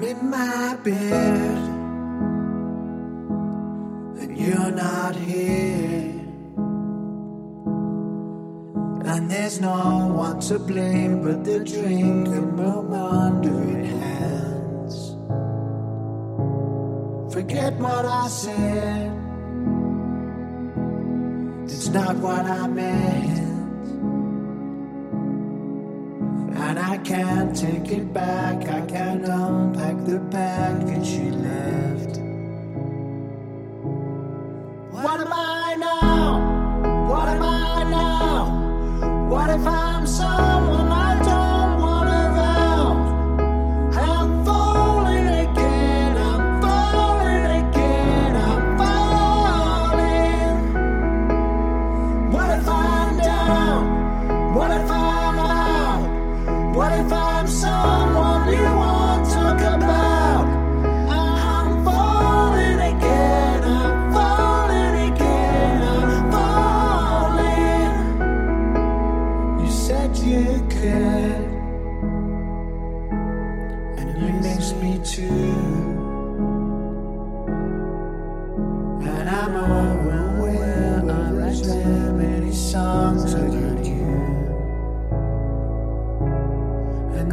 [0.00, 1.58] I'm in my bed,
[4.22, 6.14] and you're not here.
[9.04, 15.10] And there's no one to blame but the drink and my wandering hands.
[17.34, 19.12] Forget what I said,
[21.64, 23.49] it's not what I meant.
[27.10, 32.20] Can't take it back, I can't unpack the package she left.
[34.92, 36.38] What am I now?
[37.10, 39.26] What am I now?
[39.28, 42.98] What if I'm someone I don't want around?
[43.96, 50.58] I'm falling again, I'm falling again, I'm falling.
[52.30, 54.54] What if I'm down?
[54.54, 54.99] What if I'm out?
[56.80, 60.46] What if I'm someone you won't talk about?
[61.10, 67.92] I'm falling again, I'm falling again, I'm falling.
[69.62, 71.48] You said you could,
[73.98, 74.08] and
[74.80, 75.89] me too.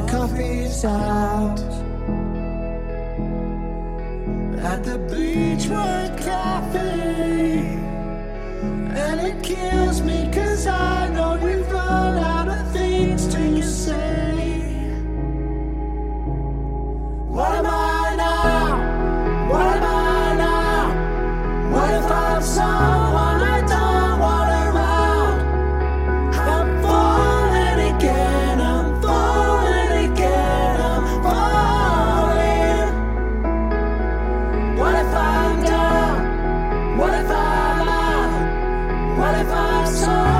[0.00, 1.60] The coffee's out
[4.64, 7.78] at the Beachwood Cafe.
[8.96, 11.29] And it kills me cause I know
[40.02, 40.39] if